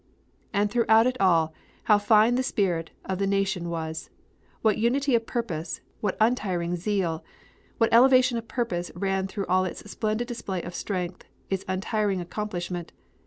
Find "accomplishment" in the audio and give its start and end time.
12.19-12.93